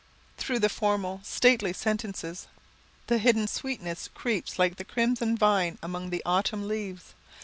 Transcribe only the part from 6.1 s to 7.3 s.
autumn leaves.